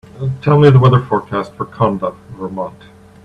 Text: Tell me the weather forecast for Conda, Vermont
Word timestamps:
Tell 0.41 0.57
me 0.59 0.71
the 0.71 0.79
weather 0.79 0.99
forecast 0.99 1.53
for 1.53 1.67
Conda, 1.67 2.15
Vermont 2.31 2.85